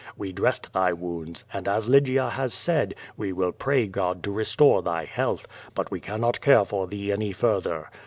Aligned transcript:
We 0.17 0.31
dressed 0.31 0.73
thy 0.73 0.93
wounds, 0.93 1.45
and 1.53 1.67
as 1.67 1.87
Lygia 1.87 2.29
has 2.31 2.67
wud, 2.67 2.95
we 3.17 3.31
will 3.31 3.51
pray 3.51 3.85
God 3.85 4.23
to 4.23 4.31
restore 4.31 4.81
thy 4.81 5.05
health, 5.05 5.47
but 5.75 5.91
we 5.91 5.99
cannot 5.99 6.41
care 6.41 6.65
for 6.65 6.87
thee 6.87 7.11
any 7.11 7.31
further. 7.31 7.87